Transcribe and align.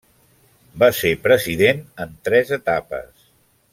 Va 0.83 0.87
ser 0.99 1.11
president 1.27 1.83
en 2.07 2.17
tres 2.31 2.55
etapes. 2.59 3.29